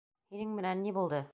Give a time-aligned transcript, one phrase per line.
[0.35, 1.23] Һинең менән ни булды?